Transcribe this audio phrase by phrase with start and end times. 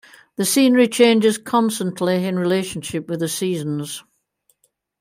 [0.35, 4.03] The scenery changes constantly in relationship with the seasons.